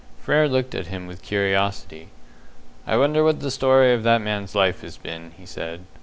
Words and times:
Frere 0.19 0.49
looked 0.49 0.73
at 0.73 0.87
him 0.87 1.05
with 1.05 1.21
curiosity. 1.21 2.07
"I 2.87 2.97
wonder 2.97 3.23
what 3.23 3.39
the 3.39 3.51
story 3.51 3.93
of 3.93 4.01
that 4.01 4.19
man's 4.21 4.55
life 4.55 4.81
has 4.81 4.97
been," 4.97 5.31
he 5.37 5.45
said. 5.45 5.85